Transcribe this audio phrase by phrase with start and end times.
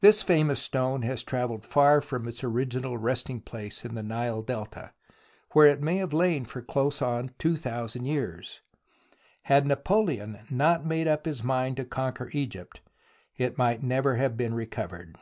[0.00, 4.94] This famous stone has travelled far from its original resting place in the Nile delta,
[5.52, 8.62] where it may have lain for close on two thousand years.
[9.42, 12.80] Had Napoleon not made up his mind to conquer Egypt
[13.36, 15.18] it might never have been recovered.